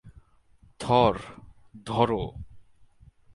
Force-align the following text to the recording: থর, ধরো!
থর, 0.79 1.15
ধরো! 1.85 2.23